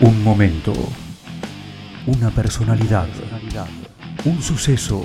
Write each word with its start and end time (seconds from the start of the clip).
Un 0.00 0.22
momento, 0.22 0.72
una 2.06 2.30
personalidad, 2.30 3.08
un 4.24 4.40
suceso 4.40 5.02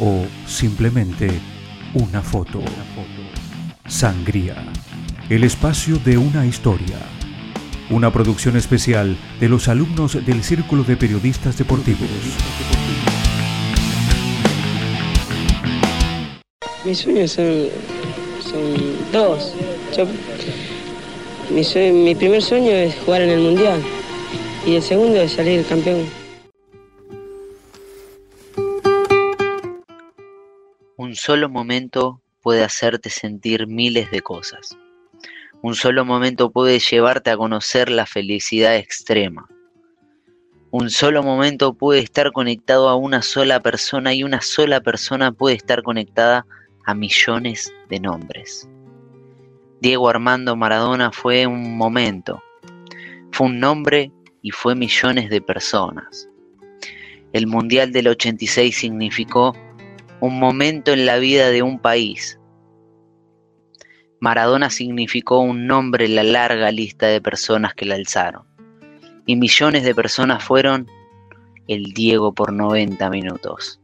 o 0.00 0.24
simplemente 0.46 1.28
una 1.92 2.22
foto. 2.22 2.62
Sangría, 3.86 4.54
el 5.28 5.44
espacio 5.44 5.98
de 5.98 6.16
una 6.16 6.46
historia. 6.46 6.96
Una 7.90 8.10
producción 8.10 8.56
especial 8.56 9.18
de 9.38 9.50
los 9.50 9.68
alumnos 9.68 10.14
del 10.24 10.42
Círculo 10.42 10.82
de 10.82 10.96
Periodistas 10.96 11.58
Deportivos. 11.58 12.08
Mis 16.86 16.96
sueños 16.96 17.32
son, 17.32 17.68
dos. 19.12 19.52
Mi 21.50 22.14
primer 22.14 22.40
sueño 22.40 22.70
es 22.70 22.94
jugar 23.04 23.20
en 23.20 23.28
el 23.28 23.40
Mundial 23.40 23.82
y 24.64 24.76
el 24.76 24.82
segundo 24.82 25.20
es 25.20 25.32
salir 25.32 25.66
campeón. 25.66 26.06
Un 30.96 31.16
solo 31.16 31.48
momento 31.48 32.20
puede 32.42 32.62
hacerte 32.62 33.10
sentir 33.10 33.66
miles 33.66 34.10
de 34.10 34.20
cosas. 34.20 34.76
Un 35.62 35.74
solo 35.74 36.04
momento 36.04 36.50
puede 36.50 36.78
llevarte 36.78 37.30
a 37.30 37.36
conocer 37.36 37.90
la 37.90 38.06
felicidad 38.06 38.76
extrema. 38.76 39.48
Un 40.70 40.90
solo 40.90 41.22
momento 41.22 41.74
puede 41.74 42.00
estar 42.00 42.32
conectado 42.32 42.88
a 42.88 42.96
una 42.96 43.22
sola 43.22 43.60
persona 43.60 44.14
y 44.14 44.22
una 44.24 44.40
sola 44.40 44.80
persona 44.80 45.30
puede 45.32 45.56
estar 45.56 45.82
conectada 45.82 46.46
a 46.86 46.94
millones 46.94 47.72
de 47.88 48.00
nombres. 48.00 48.68
Diego 49.80 50.08
Armando 50.08 50.56
Maradona 50.56 51.12
fue 51.12 51.46
un 51.46 51.76
momento, 51.76 52.42
fue 53.32 53.48
un 53.48 53.60
nombre 53.60 54.12
y 54.42 54.50
fue 54.50 54.74
millones 54.74 55.30
de 55.30 55.40
personas. 55.40 56.28
El 57.32 57.46
Mundial 57.46 57.92
del 57.92 58.08
86 58.08 58.76
significó 58.76 59.56
un 60.20 60.38
momento 60.38 60.92
en 60.92 61.06
la 61.06 61.18
vida 61.18 61.50
de 61.50 61.62
un 61.62 61.78
país. 61.78 62.38
Maradona 64.20 64.70
significó 64.70 65.40
un 65.40 65.66
nombre 65.66 66.04
en 66.04 66.14
la 66.14 66.22
larga 66.22 66.70
lista 66.70 67.06
de 67.06 67.20
personas 67.20 67.74
que 67.74 67.86
la 67.86 67.94
alzaron. 67.94 68.46
Y 69.26 69.36
millones 69.36 69.82
de 69.84 69.94
personas 69.94 70.44
fueron 70.44 70.86
el 71.68 71.92
Diego 71.92 72.34
por 72.34 72.52
90 72.52 73.08
minutos. 73.10 73.80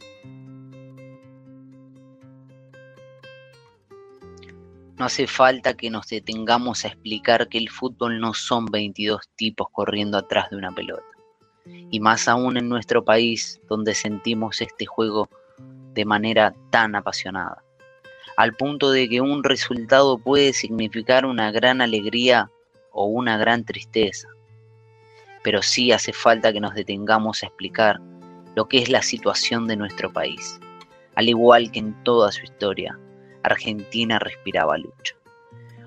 No 4.98 5.04
hace 5.04 5.28
falta 5.28 5.74
que 5.74 5.90
nos 5.90 6.08
detengamos 6.08 6.84
a 6.84 6.88
explicar 6.88 7.48
que 7.48 7.58
el 7.58 7.70
fútbol 7.70 8.18
no 8.18 8.34
son 8.34 8.66
22 8.66 9.28
tipos 9.36 9.68
corriendo 9.70 10.18
atrás 10.18 10.50
de 10.50 10.56
una 10.56 10.72
pelota. 10.72 11.04
Y 11.64 12.00
más 12.00 12.26
aún 12.26 12.56
en 12.56 12.68
nuestro 12.68 13.04
país, 13.04 13.60
donde 13.68 13.94
sentimos 13.94 14.60
este 14.60 14.86
juego 14.86 15.28
de 15.94 16.04
manera 16.04 16.52
tan 16.70 16.96
apasionada, 16.96 17.62
al 18.36 18.54
punto 18.54 18.90
de 18.90 19.08
que 19.08 19.20
un 19.20 19.44
resultado 19.44 20.18
puede 20.18 20.52
significar 20.52 21.26
una 21.26 21.52
gran 21.52 21.80
alegría 21.80 22.50
o 22.90 23.06
una 23.06 23.38
gran 23.38 23.64
tristeza. 23.64 24.26
Pero 25.44 25.62
sí 25.62 25.92
hace 25.92 26.12
falta 26.12 26.52
que 26.52 26.60
nos 26.60 26.74
detengamos 26.74 27.44
a 27.44 27.46
explicar 27.46 28.00
lo 28.56 28.68
que 28.68 28.78
es 28.78 28.88
la 28.88 29.02
situación 29.02 29.68
de 29.68 29.76
nuestro 29.76 30.12
país. 30.12 30.58
Al 31.14 31.28
igual 31.28 31.70
que 31.70 31.78
en 31.78 32.02
toda 32.02 32.32
su 32.32 32.42
historia, 32.42 32.98
Argentina 33.42 34.18
respiraba 34.18 34.78
lucha. 34.78 35.14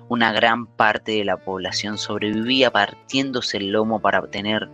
Una 0.08 0.32
gran 0.32 0.66
parte 0.66 1.12
de 1.12 1.24
la 1.24 1.38
población 1.38 1.98
sobrevivía 1.98 2.70
partiéndose 2.70 3.56
el 3.56 3.70
lomo 3.72 4.00
para 4.00 4.20
obtener 4.20 4.68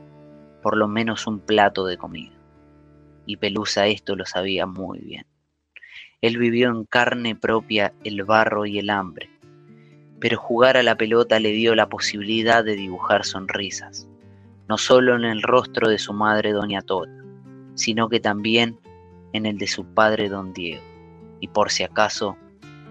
por 0.62 0.76
lo 0.76 0.88
menos 0.88 1.26
un 1.26 1.40
plato 1.40 1.86
de 1.86 1.96
comida. 1.96 2.34
Y 3.26 3.36
Pelusa 3.36 3.86
esto 3.86 4.16
lo 4.16 4.24
sabía 4.24 4.66
muy 4.66 4.98
bien. 4.98 5.26
Él 6.20 6.38
vivió 6.38 6.70
en 6.70 6.84
carne 6.84 7.36
propia 7.36 7.94
el 8.02 8.24
barro 8.24 8.66
y 8.66 8.78
el 8.78 8.90
hambre, 8.90 9.30
pero 10.18 10.38
jugar 10.38 10.76
a 10.76 10.82
la 10.82 10.96
pelota 10.96 11.38
le 11.38 11.52
dio 11.52 11.74
la 11.74 11.88
posibilidad 11.88 12.64
de 12.64 12.74
dibujar 12.74 13.24
sonrisas, 13.24 14.08
no 14.68 14.78
solo 14.78 15.14
en 15.14 15.24
el 15.24 15.42
rostro 15.42 15.88
de 15.88 15.98
su 15.98 16.12
madre 16.12 16.52
Doña 16.52 16.82
Tota, 16.82 17.24
sino 17.74 18.08
que 18.08 18.18
también 18.18 18.80
en 19.32 19.46
el 19.46 19.58
de 19.58 19.68
su 19.68 19.84
padre 19.84 20.28
Don 20.28 20.52
Diego, 20.52 20.82
y 21.40 21.48
por 21.48 21.70
si 21.70 21.84
acaso, 21.84 22.36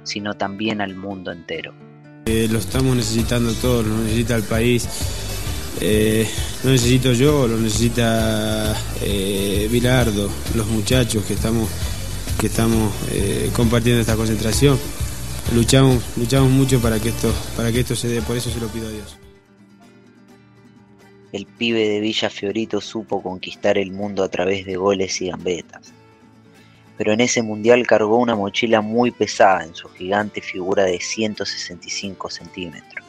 sino 0.08 0.36
también 0.36 0.82
al 0.82 0.96
mundo 0.96 1.32
entero. 1.32 1.74
Eh, 2.26 2.48
lo 2.52 2.60
estamos 2.60 2.96
necesitando 2.96 3.54
todos, 3.54 3.86
lo 3.86 3.98
necesita 4.00 4.36
el 4.36 4.44
país. 4.44 4.88
Eh, 5.80 6.28
lo 6.64 6.72
necesito 6.72 7.14
yo, 7.14 7.48
lo 7.48 7.58
necesita 7.58 8.76
eh, 9.02 9.68
Bilardo, 9.72 10.30
los 10.56 10.68
muchachos 10.68 11.24
que 11.26 11.34
estamos, 11.34 11.70
que 12.40 12.48
estamos 12.48 12.92
eh, 13.12 13.52
compartiendo 13.56 14.02
esta 14.02 14.16
concentración. 14.16 14.78
Luchamos, 15.54 16.04
luchamos 16.18 16.50
mucho 16.50 16.82
para 16.82 17.00
que 17.00 17.10
esto, 17.10 17.32
para 17.56 17.72
que 17.72 17.82
esto 17.82 17.96
se 17.96 18.08
dé, 18.08 18.22
por 18.22 18.36
eso 18.36 18.50
se 18.50 18.60
lo 18.60 18.68
pido 18.68 18.88
a 18.88 18.92
Dios. 18.92 19.18
El 21.32 21.46
pibe 21.46 21.88
de 21.88 22.00
Villa 22.00 22.30
Fiorito 22.30 22.82
supo 22.82 23.22
conquistar 23.22 23.78
el 23.78 23.92
mundo 23.92 24.24
a 24.24 24.30
través 24.30 24.66
de 24.66 24.78
goles 24.78 25.22
y 25.22 25.28
gambetas. 25.28 25.94
Pero 26.98 27.14
en 27.14 27.22
ese 27.22 27.44
mundial 27.44 27.86
cargó 27.86 28.18
una 28.18 28.36
mochila 28.36 28.82
muy 28.82 29.12
pesada 29.12 29.64
en 29.64 29.76
su 29.76 29.88
gigante 29.90 30.42
figura 30.42 30.84
de 30.84 31.00
165 31.00 32.30
centímetros. 32.30 33.06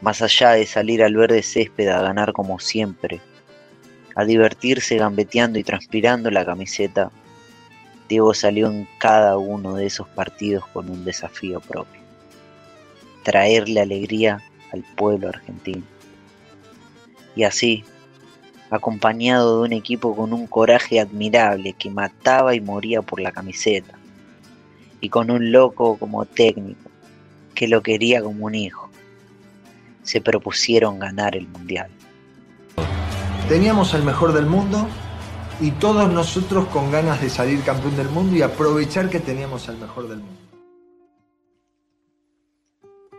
Más 0.00 0.22
allá 0.22 0.50
de 0.52 0.66
salir 0.66 1.02
al 1.02 1.16
verde 1.16 1.42
césped 1.42 1.88
a 1.88 2.00
ganar 2.00 2.32
como 2.32 2.60
siempre, 2.60 3.20
a 4.14 4.24
divertirse 4.24 4.96
gambeteando 4.96 5.58
y 5.58 5.64
transpirando 5.64 6.30
la 6.30 6.44
camiseta, 6.44 7.10
Diego 8.08 8.34
salió 8.34 8.70
en 8.70 8.86
cada 8.98 9.38
uno 9.38 9.74
de 9.74 9.86
esos 9.86 10.06
partidos 10.08 10.66
con 10.68 10.90
un 10.90 11.04
desafío 11.04 11.60
propio. 11.60 12.00
Traerle 13.22 13.80
alegría 13.80 14.42
al 14.72 14.84
pueblo 14.96 15.28
argentino. 15.28 15.82
Y 17.34 17.44
así, 17.44 17.84
acompañado 18.74 19.58
de 19.58 19.68
un 19.68 19.72
equipo 19.72 20.14
con 20.14 20.32
un 20.32 20.46
coraje 20.46 21.00
admirable 21.00 21.74
que 21.74 21.90
mataba 21.90 22.54
y 22.54 22.60
moría 22.60 23.02
por 23.02 23.20
la 23.20 23.32
camiseta, 23.32 23.98
y 25.00 25.08
con 25.08 25.30
un 25.30 25.52
loco 25.52 25.96
como 25.96 26.24
técnico 26.24 26.90
que 27.54 27.68
lo 27.68 27.82
quería 27.82 28.22
como 28.22 28.46
un 28.46 28.54
hijo, 28.54 28.90
se 30.02 30.20
propusieron 30.20 30.98
ganar 30.98 31.36
el 31.36 31.48
mundial. 31.48 31.90
Teníamos 33.48 33.94
al 33.94 34.02
mejor 34.02 34.32
del 34.32 34.46
mundo 34.46 34.88
y 35.60 35.70
todos 35.72 36.10
nosotros 36.10 36.66
con 36.68 36.90
ganas 36.90 37.20
de 37.20 37.30
salir 37.30 37.62
campeón 37.62 37.96
del 37.96 38.08
mundo 38.08 38.36
y 38.36 38.42
aprovechar 38.42 39.08
que 39.08 39.20
teníamos 39.20 39.68
al 39.68 39.78
mejor 39.78 40.08
del 40.08 40.18
mundo. 40.18 40.40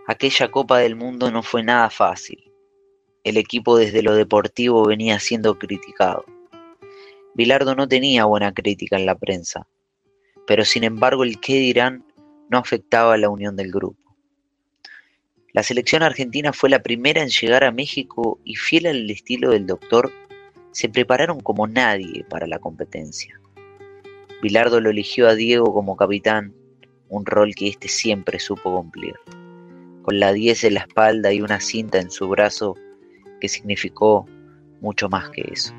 Aquella 0.08 0.52
Copa 0.52 0.80
del 0.80 0.96
Mundo 0.96 1.32
no 1.32 1.42
fue 1.42 1.64
nada 1.64 1.90
fácil. 1.90 2.45
El 3.26 3.38
equipo 3.38 3.76
desde 3.76 4.04
lo 4.04 4.14
deportivo 4.14 4.86
venía 4.86 5.20
siendo 5.20 5.58
criticado. 5.58 6.26
Bilardo 7.34 7.74
no 7.74 7.88
tenía 7.88 8.26
buena 8.26 8.54
crítica 8.54 8.98
en 8.98 9.08
la 9.08 9.16
prensa, 9.16 9.68
pero 10.46 10.64
sin 10.64 10.84
embargo 10.84 11.24
el 11.24 11.40
qué 11.40 11.56
dirán 11.56 12.06
no 12.52 12.60
afectaba 12.60 13.16
a 13.16 13.18
la 13.18 13.30
unión 13.30 13.56
del 13.56 13.72
grupo. 13.72 14.16
La 15.54 15.64
selección 15.64 16.04
argentina 16.04 16.54
fue 16.54 16.70
la 16.70 16.84
primera 16.84 17.24
en 17.24 17.30
llegar 17.30 17.64
a 17.64 17.72
México 17.72 18.40
y 18.44 18.58
fiel 18.58 18.86
al 18.86 19.10
estilo 19.10 19.50
del 19.50 19.66
doctor, 19.66 20.12
se 20.72 20.88
prepararon 20.88 21.40
como 21.40 21.66
nadie 21.66 22.24
para 22.30 22.46
la 22.46 22.60
competencia. 22.60 23.42
Bilardo 24.44 24.80
lo 24.82 24.92
eligió 24.92 25.28
a 25.28 25.34
Diego 25.34 25.74
como 25.74 25.96
capitán, 25.96 26.54
un 27.10 27.26
rol 27.26 27.56
que 27.56 27.70
éste 27.70 27.88
siempre 27.88 28.38
supo 28.38 28.76
cumplir. 28.76 29.16
Con 30.04 30.20
la 30.20 30.32
10 30.32 30.66
en 30.66 30.76
la 30.76 30.82
espalda 30.82 31.34
y 31.34 31.42
una 31.42 31.60
cinta 31.60 32.00
en 32.00 32.12
su 32.12 32.28
brazo 32.28 32.76
significó 33.48 34.26
mucho 34.82 35.10
más 35.10 35.30
que 35.30 35.42
eso. 35.52 35.74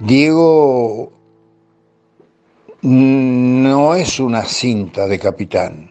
Diego 0.00 1.12
no 2.82 3.94
es 3.94 4.18
una 4.18 4.44
cinta 4.44 5.06
de 5.06 5.18
capitán, 5.18 5.90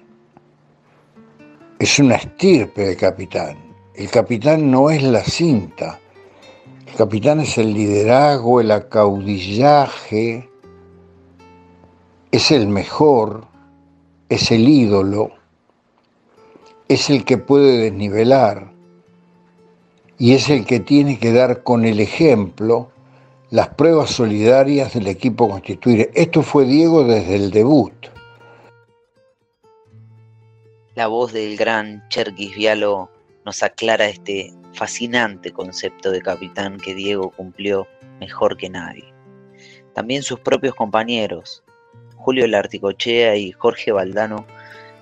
es 1.78 2.00
una 2.00 2.16
estirpe 2.16 2.88
de 2.88 2.96
capitán. 2.96 3.58
El 3.94 4.10
capitán 4.10 4.72
no 4.72 4.90
es 4.90 5.04
la 5.04 5.24
cinta, 5.24 6.00
el 6.88 6.96
capitán 6.96 7.42
es 7.42 7.58
el 7.58 7.74
liderazgo, 7.74 8.62
el 8.62 8.72
acaudillaje, 8.72 10.50
es 12.32 12.52
el 12.52 12.68
mejor, 12.68 13.46
es 14.30 14.52
el 14.52 14.68
ídolo, 14.68 15.32
es 16.88 17.10
el 17.10 17.26
que 17.26 17.38
puede 17.38 17.78
desnivelar 17.78 18.79
y 20.20 20.34
es 20.34 20.50
el 20.50 20.66
que 20.66 20.82
tiene 20.82 21.18
que 21.18 21.32
dar 21.32 21.64
con 21.64 21.86
el 21.86 22.02
ejemplo 22.02 22.92
las 23.50 23.70
pruebas 23.70 24.12
solidarias 24.12 24.94
del 24.94 25.08
equipo 25.08 25.50
constituir. 25.50 26.12
Esto 26.14 26.44
fue 26.44 26.66
Diego 26.66 27.06
desde 27.06 27.36
el 27.36 27.52
debut. 27.52 27.94
La 30.96 31.08
voz 31.08 31.32
del 31.32 31.56
gran 31.56 32.08
Cherkis 32.10 32.54
Vialo 32.54 33.10
nos 33.46 33.64
aclara 33.64 34.10
este 34.10 34.54
fascinante 34.74 35.52
concepto 35.52 36.12
de 36.12 36.22
capitán 36.22 36.78
que 36.78 36.94
Diego 36.94 37.32
cumplió 37.32 37.88
mejor 38.20 38.58
que 38.58 38.70
nadie. 38.70 39.14
También 39.94 40.22
sus 40.22 40.42
propios 40.42 40.76
compañeros, 40.76 41.64
Julio 42.18 42.46
Larticochea 42.46 43.38
y 43.38 43.54
Jorge 43.54 43.94
Valdano, 43.94 44.46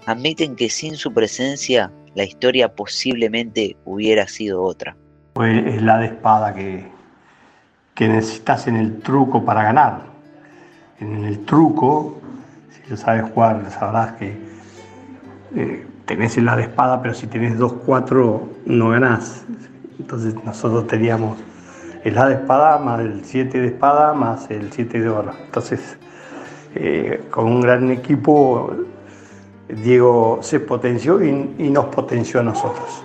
admiten 0.05 0.55
que 0.55 0.69
sin 0.69 0.95
su 0.95 1.11
presencia 1.11 1.91
la 2.13 2.23
historia 2.23 2.73
posiblemente 2.73 3.75
hubiera 3.83 4.27
sido 4.27 4.63
otra. 4.63 4.95
Es 5.43 5.81
la 5.81 5.99
de 5.99 6.07
espada 6.07 6.53
que, 6.53 6.87
que 7.93 8.07
necesitas 8.07 8.67
en 8.67 8.75
el 8.75 9.01
truco 9.01 9.43
para 9.45 9.63
ganar. 9.63 10.01
En 10.99 11.25
el 11.25 11.45
truco, 11.45 12.19
si 12.69 12.89
lo 12.89 12.97
sabes 12.97 13.31
jugar, 13.31 13.69
sabrás 13.71 14.13
que 14.13 14.37
eh, 15.55 15.85
tenés 16.05 16.37
el 16.37 16.45
la 16.45 16.55
de 16.55 16.63
espada, 16.63 17.01
pero 17.01 17.13
si 17.13 17.27
tenés 17.27 17.57
dos, 17.57 17.73
cuatro, 17.85 18.49
no 18.65 18.89
ganás. 18.89 19.45
Entonces 19.99 20.35
nosotros 20.43 20.87
teníamos 20.87 21.37
el 22.03 22.15
la 22.15 22.27
de 22.27 22.35
espada 22.35 22.77
más 22.77 23.01
el 23.01 23.25
7 23.25 23.59
de 23.59 23.67
espada 23.67 24.13
más 24.13 24.49
el 24.49 24.71
7 24.71 25.01
de 25.01 25.09
oro. 25.09 25.33
Entonces, 25.45 25.97
eh, 26.75 27.23
con 27.29 27.45
un 27.45 27.61
gran 27.61 27.91
equipo 27.91 28.71
Diego 29.67 30.39
se 30.41 30.59
potenció 30.59 31.21
y, 31.23 31.69
nos 31.69 31.85
potenció 31.85 32.39
a 32.39 32.43
nosotros. 32.43 33.03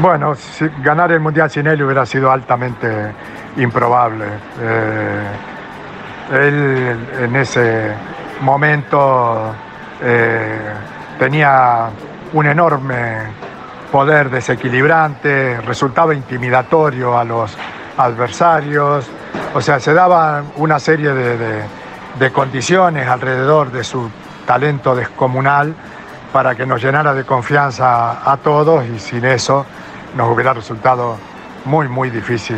Bueno, 0.00 0.34
ganar 0.82 1.12
el 1.12 1.20
Mundial 1.20 1.50
sin 1.50 1.66
él 1.66 1.82
hubiera 1.82 2.06
sido 2.06 2.30
altamente 2.30 3.12
improbable. 3.56 4.26
Eh, 4.60 5.26
él 6.32 7.08
en 7.20 7.36
ese 7.36 7.92
momento 8.40 9.54
eh, 10.00 10.58
tenía 11.18 11.90
un 12.32 12.46
enorme 12.46 13.18
poder 13.90 14.30
desequilibrante, 14.30 15.60
resultaba 15.62 16.14
intimidatorio 16.14 17.18
a 17.18 17.24
los 17.24 17.56
adversarios, 17.96 19.10
o 19.54 19.60
sea, 19.60 19.80
se 19.80 19.94
daban 19.94 20.44
una 20.56 20.78
serie 20.78 21.12
de 21.12 21.62
de 22.18 22.32
condiciones 22.32 23.06
alrededor 23.06 23.70
de 23.70 23.84
su 23.84 24.10
talento 24.46 24.94
descomunal 24.96 25.74
para 26.32 26.54
que 26.54 26.66
nos 26.66 26.82
llenara 26.82 27.14
de 27.14 27.24
confianza 27.24 28.30
a 28.30 28.36
todos 28.38 28.84
y 28.86 28.98
sin 28.98 29.24
eso 29.24 29.64
nos 30.16 30.34
hubiera 30.34 30.52
resultado 30.52 31.16
muy, 31.64 31.88
muy 31.88 32.10
difícil 32.10 32.56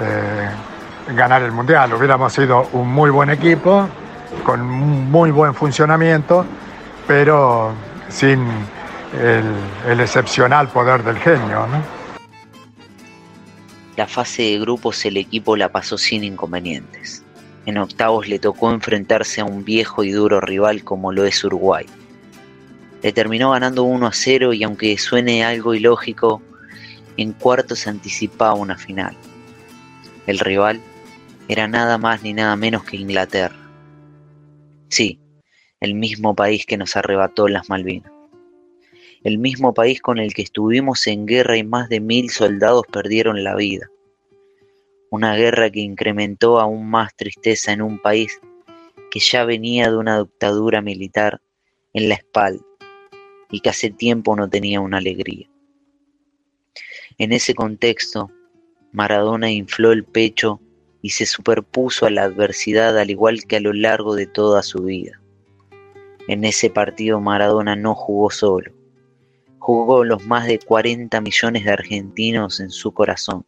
eh, 0.00 0.48
ganar 1.14 1.42
el 1.42 1.52
Mundial. 1.52 1.92
Hubiéramos 1.94 2.32
sido 2.32 2.68
un 2.72 2.88
muy 2.88 3.10
buen 3.10 3.30
equipo, 3.30 3.88
con 4.44 4.62
muy 4.62 5.30
buen 5.30 5.54
funcionamiento, 5.54 6.44
pero 7.06 7.72
sin 8.08 8.46
el, 9.20 10.00
excepcional 10.00 10.68
poder 10.68 11.02
del 11.02 11.18
genio. 11.18 11.66
La 13.96 14.06
fase 14.06 14.42
de 14.42 14.58
grupos 14.58 15.04
el 15.06 15.16
equipo 15.16 15.56
la 15.56 15.70
pasó 15.70 15.96
sin 15.96 16.24
inconvenientes. 16.24 17.22
En 17.64 17.78
octavos 17.78 18.28
le 18.28 18.38
tocó 18.38 18.70
enfrentarse 18.70 19.40
a 19.40 19.44
un 19.44 19.64
viejo 19.64 20.04
y 20.04 20.12
duro 20.12 20.40
rival 20.40 20.84
como 20.84 21.12
lo 21.12 21.24
es 21.24 21.42
Uruguay. 21.42 21.86
Le 23.02 23.12
terminó 23.12 23.50
ganando 23.50 23.84
1 23.84 24.06
a 24.06 24.12
0 24.12 24.52
y 24.52 24.62
aunque 24.64 24.96
suene 24.98 25.44
algo 25.44 25.74
ilógico, 25.74 26.42
en 27.16 27.32
cuartos 27.32 27.86
anticipaba 27.86 28.54
una 28.54 28.76
final. 28.76 29.16
El 30.26 30.38
rival 30.38 30.80
era 31.48 31.68
nada 31.68 31.98
más 31.98 32.22
ni 32.22 32.32
nada 32.32 32.56
menos 32.56 32.84
que 32.84 32.96
Inglaterra. 32.96 33.56
Sí, 34.88 35.20
el 35.80 35.94
mismo 35.94 36.34
país 36.34 36.66
que 36.66 36.76
nos 36.76 36.96
arrebató 36.96 37.48
las 37.48 37.68
Malvinas. 37.68 38.12
El 39.24 39.38
mismo 39.38 39.74
país 39.74 40.00
con 40.00 40.18
el 40.18 40.34
que 40.34 40.42
estuvimos 40.42 41.06
en 41.06 41.26
guerra 41.26 41.56
y 41.56 41.64
más 41.64 41.88
de 41.88 42.00
mil 42.00 42.30
soldados 42.30 42.84
perdieron 42.90 43.42
la 43.42 43.56
vida 43.56 43.90
una 45.10 45.34
guerra 45.36 45.70
que 45.70 45.80
incrementó 45.80 46.60
aún 46.60 46.88
más 46.90 47.14
tristeza 47.14 47.72
en 47.72 47.82
un 47.82 47.98
país 47.98 48.40
que 49.10 49.20
ya 49.20 49.44
venía 49.44 49.90
de 49.90 49.96
una 49.96 50.22
dictadura 50.22 50.82
militar 50.82 51.40
en 51.92 52.08
la 52.08 52.16
espalda 52.16 52.62
y 53.50 53.60
que 53.60 53.70
hace 53.70 53.90
tiempo 53.90 54.36
no 54.36 54.48
tenía 54.48 54.80
una 54.80 54.98
alegría. 54.98 55.48
En 57.18 57.32
ese 57.32 57.54
contexto, 57.54 58.30
Maradona 58.92 59.50
infló 59.50 59.90
el 59.92 60.04
pecho 60.04 60.60
y 61.00 61.10
se 61.10 61.24
superpuso 61.24 62.04
a 62.04 62.10
la 62.10 62.24
adversidad 62.24 62.98
al 62.98 63.10
igual 63.10 63.46
que 63.46 63.56
a 63.56 63.60
lo 63.60 63.72
largo 63.72 64.14
de 64.14 64.26
toda 64.26 64.62
su 64.62 64.82
vida. 64.82 65.18
En 66.28 66.44
ese 66.44 66.68
partido 66.68 67.18
Maradona 67.18 67.74
no 67.74 67.94
jugó 67.94 68.30
solo, 68.30 68.70
jugó 69.58 70.04
los 70.04 70.26
más 70.26 70.46
de 70.46 70.58
40 70.58 71.18
millones 71.22 71.64
de 71.64 71.70
argentinos 71.70 72.60
en 72.60 72.68
su 72.68 72.92
corazón. 72.92 73.46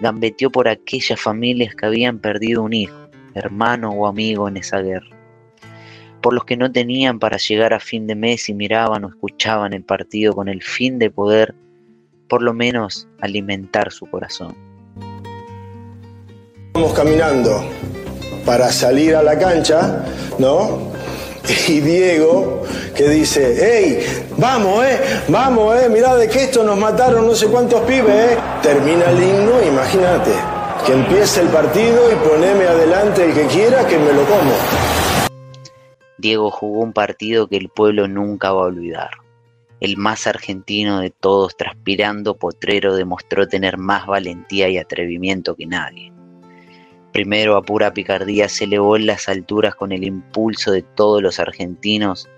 Gambeteó 0.00 0.50
por 0.50 0.66
aquellas 0.66 1.20
familias 1.20 1.76
que 1.76 1.86
habían 1.86 2.18
perdido 2.18 2.64
un 2.64 2.72
hijo, 2.72 3.08
hermano 3.34 3.90
o 3.90 4.08
amigo 4.08 4.48
en 4.48 4.56
esa 4.56 4.80
guerra, 4.80 5.16
por 6.20 6.34
los 6.34 6.44
que 6.44 6.56
no 6.56 6.72
tenían 6.72 7.20
para 7.20 7.36
llegar 7.36 7.72
a 7.72 7.78
fin 7.78 8.08
de 8.08 8.16
mes 8.16 8.48
y 8.48 8.54
miraban 8.54 9.04
o 9.04 9.10
escuchaban 9.10 9.74
el 9.74 9.84
partido 9.84 10.32
con 10.32 10.48
el 10.48 10.60
fin 10.60 10.98
de 10.98 11.10
poder, 11.12 11.54
por 12.34 12.42
lo 12.42 12.52
menos, 12.52 13.06
alimentar 13.20 13.92
su 13.92 14.06
corazón. 14.06 14.56
Vamos 16.72 16.92
caminando 16.92 17.64
para 18.44 18.72
salir 18.72 19.14
a 19.14 19.22
la 19.22 19.38
cancha, 19.38 20.04
¿no? 20.40 20.90
Y 21.68 21.78
Diego 21.78 22.64
que 22.96 23.08
dice, 23.08 23.54
hey, 23.56 24.24
vamos, 24.36 24.84
eh, 24.84 24.98
vamos, 25.28 25.80
eh, 25.80 25.88
mirá 25.88 26.16
de 26.16 26.28
que 26.28 26.42
esto 26.42 26.64
nos 26.64 26.76
mataron 26.76 27.24
no 27.24 27.36
sé 27.36 27.46
cuántos 27.46 27.82
pibes, 27.82 28.32
eh. 28.32 28.36
Termina 28.60 29.10
el 29.10 29.22
himno, 29.22 29.62
imagínate, 29.62 30.32
que 30.84 30.92
empiece 30.92 31.40
el 31.40 31.48
partido 31.50 32.10
y 32.10 32.16
poneme 32.16 32.66
adelante 32.66 33.26
el 33.26 33.32
que 33.32 33.46
quiera 33.46 33.86
que 33.86 33.96
me 33.96 34.12
lo 34.12 34.24
como. 34.24 34.54
Diego 36.18 36.50
jugó 36.50 36.80
un 36.80 36.92
partido 36.92 37.46
que 37.46 37.58
el 37.58 37.68
pueblo 37.68 38.08
nunca 38.08 38.50
va 38.50 38.62
a 38.62 38.66
olvidar. 38.66 39.23
El 39.84 39.98
más 39.98 40.26
argentino 40.26 41.00
de 41.00 41.10
todos, 41.10 41.58
transpirando 41.58 42.38
potrero, 42.38 42.96
demostró 42.96 43.46
tener 43.46 43.76
más 43.76 44.06
valentía 44.06 44.70
y 44.70 44.78
atrevimiento 44.78 45.56
que 45.56 45.66
nadie. 45.66 46.10
Primero 47.12 47.54
a 47.54 47.62
pura 47.62 47.92
picardía 47.92 48.48
se 48.48 48.64
elevó 48.64 48.96
en 48.96 49.04
las 49.04 49.28
alturas 49.28 49.74
con 49.74 49.92
el 49.92 50.04
impulso 50.04 50.72
de 50.72 50.80
todos 50.80 51.20
los 51.20 51.38
argentinos 51.38 52.30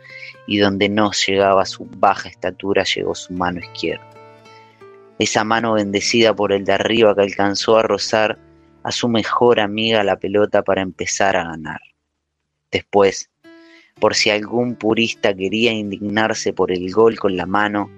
y 0.49 0.59
donde 0.59 0.89
no 0.89 1.13
llegaba 1.13 1.65
su 1.67 1.85
baja 1.85 2.29
estatura 2.29 2.83
llegó 2.83 3.15
su 3.15 3.33
mano 3.33 3.61
izquierda. 3.61 4.11
Esa 5.21 5.45
mano 5.45 5.75
bendecida 5.75 6.35
por 6.35 6.51
el 6.51 6.65
de 6.65 6.73
arriba 6.73 7.15
que 7.15 7.23
alcanzó 7.23 7.79
a 7.79 7.85
rozar 7.85 8.41
a 8.83 8.91
su 8.91 9.09
mejor 9.09 9.61
amiga 9.61 10.03
la 10.03 10.19
pelota 10.19 10.65
para 10.65 10.83
empezar 10.83 11.37
a 11.37 11.45
ganar. 11.45 11.81
Después, 12.73 13.31
por 14.01 14.15
si 14.15 14.31
algún 14.31 14.75
purista 14.75 15.35
quería 15.35 15.73
indignarse 15.73 16.53
por 16.53 16.73
el 16.73 16.93
gol 16.93 17.19
con 17.19 17.37
la 17.37 17.47
mano, 17.47 17.91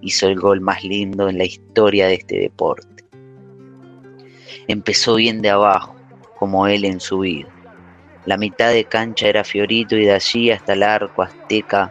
hizo 0.00 0.28
el 0.28 0.38
gol 0.38 0.60
más 0.60 0.84
lindo 0.84 1.28
en 1.28 1.38
la 1.38 1.44
historia 1.44 2.06
de 2.06 2.14
este 2.14 2.38
deporte. 2.38 3.04
Empezó 4.68 5.16
bien 5.16 5.42
de 5.42 5.50
abajo, 5.50 5.96
como 6.38 6.66
él 6.66 6.84
en 6.84 7.00
su 7.00 7.20
vida 7.20 7.48
la 8.26 8.36
mitad 8.36 8.70
de 8.70 8.84
cancha 8.84 9.28
era 9.28 9.44
Fiorito 9.44 9.96
y 9.96 10.04
de 10.04 10.12
allí 10.12 10.50
hasta 10.50 10.74
el 10.74 10.82
arco 10.82 11.22
azteca, 11.22 11.90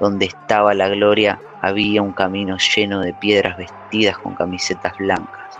donde 0.00 0.26
estaba 0.26 0.72
la 0.74 0.88
gloria, 0.88 1.38
había 1.60 2.00
un 2.00 2.12
camino 2.12 2.56
lleno 2.74 3.00
de 3.00 3.12
piedras 3.12 3.58
vestidas 3.58 4.16
con 4.18 4.34
camisetas 4.34 4.96
blancas, 4.98 5.58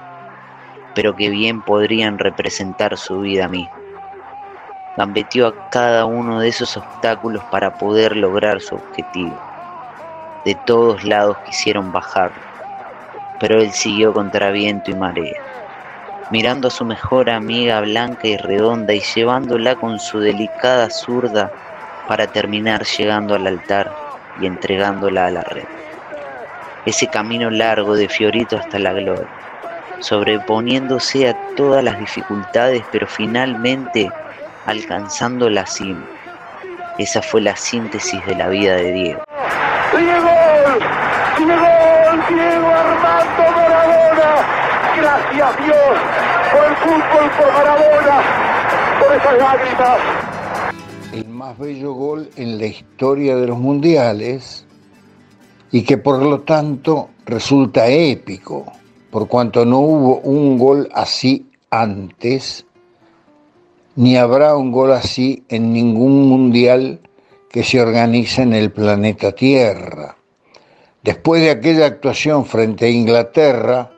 pero 0.94 1.14
que 1.14 1.28
bien 1.28 1.60
podrían 1.60 2.18
representar 2.18 2.96
su 2.96 3.20
vida 3.20 3.48
misma. 3.48 3.78
Gambeteó 4.98 5.46
a 5.46 5.54
cada 5.70 6.06
uno 6.06 6.40
de 6.40 6.48
esos 6.48 6.76
obstáculos 6.76 7.44
para 7.52 7.70
poder 7.78 8.16
lograr 8.16 8.60
su 8.60 8.74
objetivo. 8.74 9.40
De 10.44 10.56
todos 10.66 11.04
lados 11.04 11.38
quisieron 11.46 11.92
bajarlo, 11.92 12.42
pero 13.38 13.60
él 13.60 13.72
siguió 13.72 14.12
contra 14.12 14.50
viento 14.50 14.90
y 14.90 14.94
marea 14.94 15.48
mirando 16.30 16.68
a 16.68 16.70
su 16.70 16.84
mejor 16.84 17.30
amiga 17.30 17.80
blanca 17.80 18.28
y 18.28 18.36
redonda 18.36 18.94
y 18.94 19.00
llevándola 19.00 19.76
con 19.76 19.98
su 19.98 20.20
delicada 20.20 20.90
zurda 20.90 21.50
para 22.06 22.26
terminar 22.26 22.84
llegando 22.84 23.34
al 23.34 23.46
altar 23.46 23.90
y 24.38 24.46
entregándola 24.46 25.26
a 25.26 25.30
la 25.30 25.42
red. 25.42 25.64
Ese 26.84 27.08
camino 27.08 27.50
largo 27.50 27.94
de 27.94 28.08
Fiorito 28.08 28.56
hasta 28.56 28.78
la 28.78 28.92
gloria, 28.92 29.28
sobreponiéndose 30.00 31.28
a 31.28 31.36
todas 31.56 31.82
las 31.82 31.98
dificultades, 31.98 32.82
pero 32.90 33.06
finalmente 33.06 34.08
alcanzando 34.68 35.48
la 35.48 35.64
cima. 35.64 36.06
Esa 36.98 37.22
fue 37.22 37.40
la 37.40 37.56
síntesis 37.56 38.24
de 38.26 38.34
la 38.34 38.48
vida 38.48 38.76
de 38.76 38.92
Diego. 38.92 39.22
¡Diego! 39.96 40.28
¡Diego! 41.38 41.66
¡Diego 42.28 42.66
Armando 42.68 43.42
Maradona! 43.56 44.30
Gracias 44.94 45.56
Dios 45.64 45.98
por 46.52 46.64
el 46.66 46.76
fútbol, 46.76 47.30
por 47.38 47.52
Maradona, 47.54 48.22
por 49.00 49.16
esas 49.16 49.38
lágrimas. 49.38 49.98
El 51.14 51.28
más 51.30 51.58
bello 51.58 51.94
gol 51.94 52.28
en 52.36 52.58
la 52.58 52.66
historia 52.66 53.36
de 53.36 53.46
los 53.46 53.58
mundiales 53.58 54.66
y 55.70 55.82
que 55.82 55.96
por 55.96 56.22
lo 56.22 56.40
tanto 56.40 57.08
resulta 57.24 57.86
épico, 57.86 58.70
por 59.10 59.28
cuanto 59.28 59.64
no 59.64 59.78
hubo 59.78 60.18
un 60.18 60.58
gol 60.58 60.90
así 60.92 61.46
antes, 61.70 62.66
ni 63.98 64.16
habrá 64.16 64.56
un 64.56 64.70
gol 64.70 64.92
así 64.92 65.42
en 65.48 65.72
ningún 65.72 66.28
mundial 66.28 67.00
que 67.50 67.64
se 67.64 67.80
organice 67.80 68.42
en 68.42 68.52
el 68.52 68.70
planeta 68.70 69.32
Tierra. 69.32 70.16
Después 71.02 71.42
de 71.42 71.50
aquella 71.50 71.86
actuación 71.86 72.44
frente 72.46 72.84
a 72.84 72.90
Inglaterra, 72.90 73.90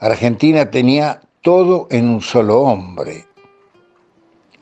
Argentina 0.00 0.70
tenía 0.70 1.22
todo 1.40 1.88
en 1.90 2.10
un 2.10 2.20
solo 2.20 2.60
hombre. 2.60 3.24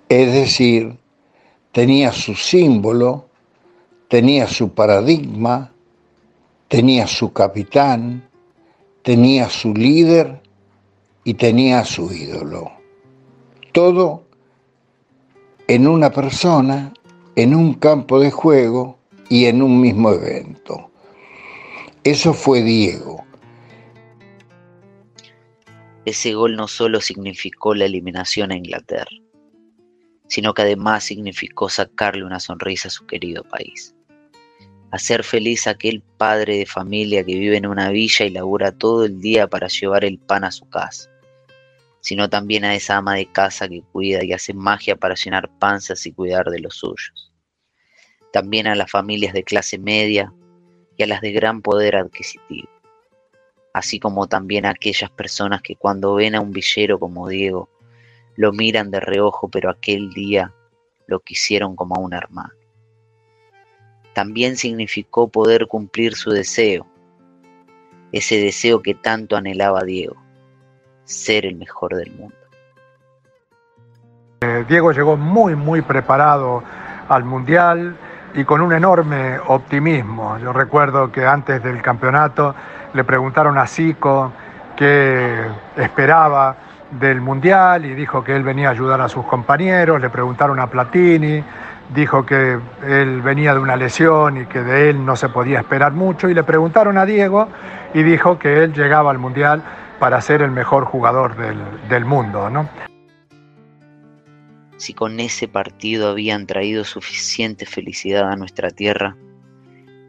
Es 0.09 0.33
decir, 0.33 0.97
tenía 1.73 2.13
su 2.13 2.37
símbolo, 2.37 3.27
tenía 4.07 4.47
su 4.47 4.73
paradigma, 4.73 5.73
tenía 6.69 7.09
su 7.09 7.33
capitán, 7.33 8.31
tenía 9.03 9.49
su 9.49 9.75
líder 9.75 10.41
y 11.25 11.35
tenía 11.35 11.85
su 11.85 12.13
ídolo. 12.13 12.71
Todo 13.73 14.28
en 15.69 15.87
una 15.87 16.11
persona, 16.11 16.95
en 17.37 17.55
un 17.55 17.75
campo 17.75 18.19
de 18.19 18.31
juego 18.31 18.99
y 19.29 19.45
en 19.45 19.61
un 19.63 19.79
mismo 19.79 20.11
evento. 20.11 20.91
Eso 22.03 22.33
fue 22.33 22.63
Diego. 22.63 23.23
Ese 26.07 26.33
gol 26.33 26.57
no 26.57 26.69
solo 26.69 27.03
significó 27.03 27.75
la 27.75 27.85
eliminación 27.85 28.51
a 28.51 28.57
Inglaterra, 28.57 29.11
sino 30.27 30.55
que 30.55 30.63
además 30.63 31.05
significó 31.05 31.69
sacarle 31.69 32.25
una 32.25 32.41
sonrisa 32.41 32.89
a 32.89 32.91
su 32.91 33.07
querido 33.07 33.45
país. 33.45 33.95
Hacer 34.91 35.23
feliz 35.23 35.67
a 35.67 35.73
aquel 35.73 36.01
padre 36.17 36.57
de 36.57 36.65
familia 36.65 37.23
que 37.23 37.39
vive 37.39 37.59
en 37.59 37.67
una 37.67 37.91
villa 37.91 38.25
y 38.25 38.31
labura 38.31 38.73
todo 38.73 39.05
el 39.05 39.21
día 39.21 39.49
para 39.49 39.69
llevar 39.69 40.07
el 40.07 40.19
pan 40.19 40.45
a 40.45 40.51
su 40.51 40.67
casa, 40.71 41.11
sino 42.09 42.31
también 42.31 42.65
a 42.65 42.75
esa 42.75 42.97
ama 42.97 43.17
de 43.17 43.27
casa 43.27 43.69
que 43.69 43.83
cuida 43.83 44.25
y 44.25 44.33
hace 44.33 44.55
magia 44.55 44.97
para 44.97 45.15
llenar 45.15 45.51
panzas 45.59 46.07
y 46.07 46.13
cuidar 46.13 46.47
de 46.47 46.59
los 46.59 46.77
suyos. 46.77 47.31
También 48.33 48.67
a 48.67 48.75
las 48.75 48.91
familias 48.91 49.35
de 49.35 49.45
clase 49.45 49.79
media 49.79 50.33
y 50.97 51.03
a 51.03 51.07
las 51.07 51.21
de 51.21 51.33
gran 51.33 51.61
poder 51.61 51.97
adquisitivo, 51.97 52.71
así 53.75 54.01
como 54.01 54.27
también 54.27 54.65
a 54.65 54.71
aquellas 54.71 55.11
personas 55.11 55.61
que 55.61 55.77
cuando 55.77 56.15
ven 56.15 56.35
a 56.35 56.41
un 56.41 56.51
villero 56.51 56.99
como 56.99 57.29
Diego, 57.29 57.69
lo 58.37 58.55
miran 58.55 58.91
de 58.91 59.01
reojo, 59.01 59.51
pero 59.51 59.69
aquel 59.69 60.09
día 60.15 60.55
lo 61.09 61.21
quisieron 61.21 61.77
como 61.77 61.97
a 61.97 61.99
un 61.99 62.15
hermano 62.15 62.55
también 64.15 64.57
significó 64.57 65.29
poder 65.29 65.69
cumplir 65.69 66.17
su 66.17 66.31
deseo, 66.31 66.89
ese 68.11 68.41
deseo 68.41 68.83
que 68.83 68.95
tanto 68.95 69.37
anhelaba 69.37 69.85
Diego, 69.85 70.17
ser 71.09 71.47
el 71.47 71.57
mejor 71.57 71.95
del 71.95 72.13
mundo. 72.13 72.37
Eh, 74.43 74.65
Diego 74.69 74.93
llegó 74.93 75.17
muy, 75.17 75.57
muy 75.57 75.83
preparado 75.83 76.63
al 77.09 77.25
Mundial 77.25 77.97
y 78.35 78.45
con 78.45 78.61
un 78.61 78.73
enorme 78.73 79.39
optimismo. 79.47 80.39
Yo 80.39 80.53
recuerdo 80.53 81.11
que 81.11 81.27
antes 81.27 81.63
del 81.63 81.81
campeonato 81.81 82.55
le 82.93 83.05
preguntaron 83.05 83.57
a 83.57 83.67
Zico 83.67 84.33
qué 84.77 85.47
esperaba 85.77 86.57
del 86.91 87.21
Mundial 87.21 87.87
y 87.87 87.95
dijo 87.95 88.23
que 88.23 88.37
él 88.37 88.43
venía 88.43 88.69
a 88.69 88.73
ayudar 88.73 89.01
a 89.01 89.09
sus 89.09 89.25
compañeros, 89.25 90.01
le 90.01 90.11
preguntaron 90.11 90.61
a 90.61 90.69
Platini, 90.69 91.43
dijo 91.89 92.25
que 92.25 92.59
él 92.87 93.23
venía 93.23 93.55
de 93.55 93.61
una 93.61 93.77
lesión 93.77 94.43
y 94.43 94.47
que 94.47 94.63
de 94.63 94.91
él 94.91 95.05
no 95.05 95.17
se 95.17 95.31
podía 95.31 95.61
esperar 95.61 95.93
mucho 95.93 96.29
y 96.29 96.35
le 96.35 96.45
preguntaron 96.45 96.99
a 96.99 97.07
Diego 97.07 97.49
y 97.95 98.03
dijo 98.03 98.39
que 98.39 98.63
él 98.63 98.75
llegaba 98.75 99.11
al 99.11 99.19
Mundial 99.19 99.63
para 99.99 100.21
ser 100.21 100.43
el 100.43 100.51
mejor 100.51 100.85
jugador 100.85 101.37
del, 101.89 102.05
mundo. 102.05 102.51
¿no? 102.51 102.69
Si 104.77 104.95
con 104.95 105.19
ese 105.21 105.49
partido 105.49 106.11
habían 106.11 106.47
traído 106.47 106.85
suficiente 106.85 107.67
felicidad 107.67 108.31
a 108.31 108.37
nuestra 108.37 108.71
tierra, 108.71 109.17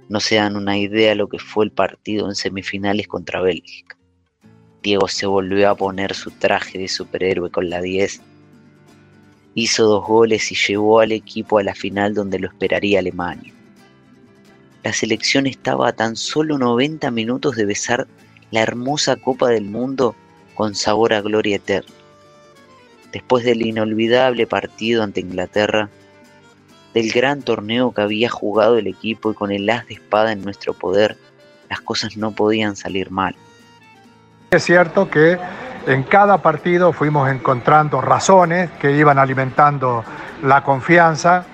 no 0.10 0.20
se 0.20 0.36
dan 0.36 0.56
una 0.56 0.78
idea 0.78 1.10
de 1.10 1.16
lo 1.16 1.30
que 1.30 1.40
fue 1.40 1.66
el 1.66 1.72
partido 1.72 2.28
en 2.28 2.36
semifinales 2.36 3.08
contra 3.08 3.42
Bélgica. 3.42 3.98
Diego 4.82 5.08
se 5.08 5.26
volvió 5.26 5.70
a 5.70 5.76
poner 5.76 6.16
su 6.16 6.32
traje 6.32 6.80
de 6.80 6.88
superhéroe 6.88 7.52
con 7.52 7.70
la 7.70 7.82
10 7.82 8.22
hizo 9.56 9.86
dos 9.86 10.06
goles 10.06 10.52
y 10.52 10.56
llevó 10.56 11.00
al 11.00 11.12
equipo 11.12 11.58
a 11.58 11.64
la 11.64 11.76
final 11.76 12.14
donde 12.14 12.40
lo 12.40 12.48
esperaría 12.48 13.00
Alemania. 13.00 13.54
La 14.84 14.94
selección 14.94 15.48
estaba 15.48 15.90
a 15.90 15.94
tan 15.94 16.16
solo 16.16 16.58
90 16.58 17.12
minutos 17.12 17.56
de 17.56 17.66
besar 17.66 18.08
la 18.52 18.62
hermosa 18.62 19.16
Copa 19.16 19.48
del 19.50 19.66
Mundo 19.66 20.16
con 20.56 20.76
sabor 20.76 21.14
a 21.14 21.22
gloria 21.22 21.58
eterna. 21.58 21.94
Después 23.12 23.44
del 23.44 23.66
inolvidable 23.66 24.46
partido 24.46 25.04
ante 25.04 25.22
Inglaterra, 25.22 25.90
del 26.94 27.12
gran 27.12 27.42
torneo 27.42 27.92
que 27.94 28.02
había 28.02 28.30
jugado 28.30 28.78
el 28.78 28.88
equipo 28.88 29.32
y 29.32 29.36
con 29.36 29.52
el 29.52 29.70
as 29.70 29.88
de 29.88 29.96
espada 29.96 30.32
en 30.32 30.44
nuestro 30.44 30.74
poder, 30.74 31.18
las 31.70 31.82
cosas 31.82 32.18
no 32.18 32.32
podían 32.32 32.76
salir 32.76 33.12
mal. 33.12 33.36
Es 34.52 34.64
cierto 34.64 35.10
que 35.10 35.38
en 35.86 36.04
cada 36.04 36.40
partido 36.40 36.92
fuimos 36.92 37.30
encontrando 37.30 38.02
razones 38.02 38.70
que 38.80 38.92
iban 38.92 39.20
alimentando 39.20 40.04
la 40.44 40.64
confianza 40.64 41.46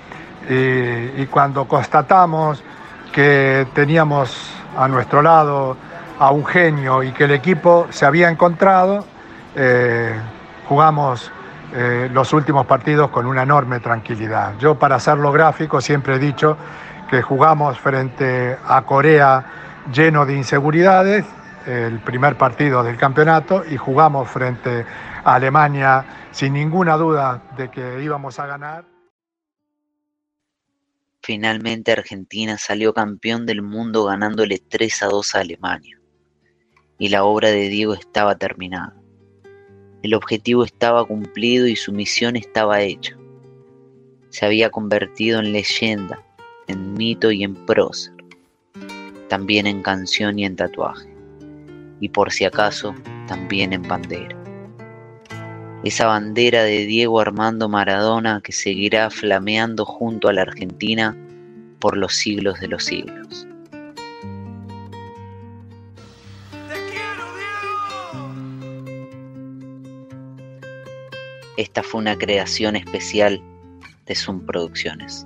y, 0.50 1.26
cuando 1.28 1.68
constatamos 1.68 2.64
que 3.12 3.68
teníamos 3.74 4.52
a 4.78 4.88
nuestro 4.88 5.22
lado 5.22 5.78
a 6.20 6.32
un 6.32 6.46
genio 6.46 7.04
y 7.04 7.12
que 7.12 7.26
el 7.26 7.32
equipo 7.32 7.88
se 7.90 8.06
había 8.06 8.30
encontrado, 8.30 9.06
eh, 9.56 10.14
jugamos 10.68 11.32
eh, 11.74 12.10
los 12.12 12.32
últimos 12.34 12.66
partidos 12.66 13.10
con 13.10 13.26
una 13.26 13.44
enorme 13.44 13.80
tranquilidad. 13.80 14.58
Yo 14.60 14.80
para 14.80 14.96
hacerlo 14.96 15.32
gráfico 15.32 15.82
siempre 15.82 16.16
he 16.16 16.20
dicho 16.20 16.58
que 17.10 17.22
jugamos 17.22 17.80
frente 17.80 18.58
a 18.66 18.82
Corea 18.84 19.46
lleno 19.92 20.26
de 20.26 20.36
inseguridades 20.36 21.26
el 21.66 22.00
primer 22.00 22.38
partido 22.38 22.84
del 22.84 22.98
campeonato 22.98 23.64
y 23.66 23.78
jugamos 23.78 24.30
frente 24.30 24.86
a 25.24 25.36
Alemania 25.36 26.28
sin 26.32 26.54
ninguna 26.54 26.96
duda 26.96 27.42
de 27.58 27.72
que 27.72 28.04
íbamos 28.04 28.40
a 28.40 28.46
ganar. 28.46 28.86
Finalmente 31.24 31.92
Argentina 31.92 32.58
salió 32.60 32.94
campeón 32.94 33.48
del 33.48 33.64
mundo 33.64 34.06
ganándole 34.06 34.60
3 34.60 35.04
a 35.04 35.06
2 35.08 35.36
a 35.36 35.40
Alemania. 35.40 35.98
Y 36.98 37.10
la 37.10 37.24
obra 37.24 37.50
de 37.50 37.70
Diego 37.70 37.94
estaba 37.94 38.38
terminada. 38.38 38.96
El 40.02 40.14
objetivo 40.14 40.64
estaba 40.64 41.06
cumplido 41.06 41.68
y 41.68 41.76
su 41.76 41.92
misión 41.92 42.36
estaba 42.36 42.82
hecha. 42.82 43.18
Se 44.30 44.46
había 44.46 44.70
convertido 44.70 45.40
en 45.40 45.52
leyenda, 45.52 46.24
en 46.68 46.94
mito 46.94 47.32
y 47.32 47.44
en 47.44 47.56
prócer, 47.66 48.14
también 49.30 49.68
en 49.68 49.82
canción 49.82 50.38
y 50.40 50.46
en 50.46 50.56
tatuaje 50.56 51.16
y 52.00 52.10
por 52.10 52.32
si 52.32 52.46
acaso 52.46 52.94
también 53.28 53.74
en 53.74 53.84
bandera. 53.84 54.36
Esa 55.84 56.08
bandera 56.08 56.64
de 56.64 56.86
Diego 56.86 57.20
Armando 57.20 57.70
Maradona 57.70 58.42
que 58.44 58.52
seguirá 58.52 59.10
flameando 59.10 59.86
junto 59.86 60.28
a 60.28 60.34
la 60.34 60.42
Argentina 60.42 61.16
por 61.80 61.96
los 61.98 62.16
siglos 62.16 62.60
de 62.60 62.68
los 62.68 62.86
siglos. 62.86 63.48
Esta 71.58 71.84
fue 71.84 72.02
una 72.02 72.18
creación 72.18 72.76
especial 72.76 73.42
de 74.06 74.16
Zoom 74.16 74.46
Producciones. 74.46 75.26